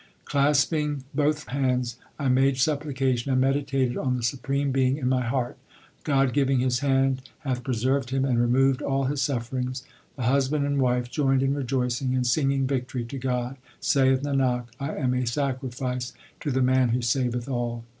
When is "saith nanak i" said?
13.79-14.95